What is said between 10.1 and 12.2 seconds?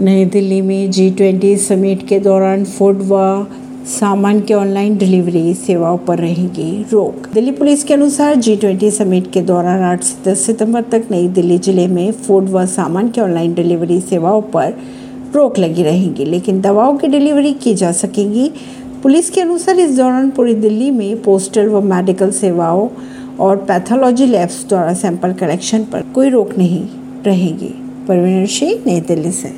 10 सितंबर तक नई दिल्ली ज़िले में